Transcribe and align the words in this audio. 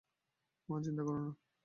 মা, 0.69 0.75
চিন্তা 0.83 1.03
করো 1.03 1.19
না। 1.19 1.31